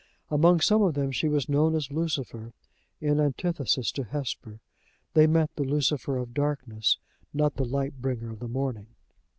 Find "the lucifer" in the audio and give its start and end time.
5.55-6.17